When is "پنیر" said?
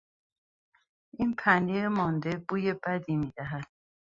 1.37-1.87